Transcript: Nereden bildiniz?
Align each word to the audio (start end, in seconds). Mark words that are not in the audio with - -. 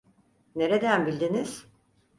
Nereden 0.55 1.05
bildiniz? 1.05 1.67